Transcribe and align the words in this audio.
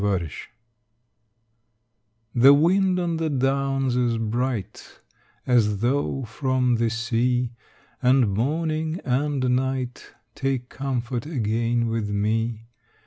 XXIII 0.03 0.29
The 2.33 2.55
wind 2.55 2.99
on 2.99 3.17
the 3.17 3.29
downs 3.29 3.95
is 3.95 4.17
bright 4.17 4.99
As 5.45 5.81
though 5.81 6.23
from 6.23 6.77
the 6.77 6.89
sea: 6.89 7.53
And 8.01 8.31
morning 8.33 8.99
and 9.05 9.47
night 9.55 10.15
Take 10.33 10.69
comfort 10.69 11.27
again 11.27 11.87
with 11.87 12.09
me. 12.09 12.69